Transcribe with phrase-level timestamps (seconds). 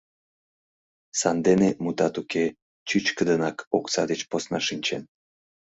[1.19, 2.45] Сандене, мутат уке,
[2.87, 5.03] чӱчкыдынак окса деч посна шинчен.